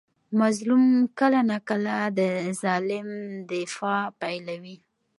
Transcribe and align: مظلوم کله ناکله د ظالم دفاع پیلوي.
مظلوم 0.39 0.85
کله 1.19 1.39
ناکله 1.49 1.97
د 2.17 2.19
ظالم 2.61 3.09
دفاع 3.51 4.03
پیلوي. 4.21 4.77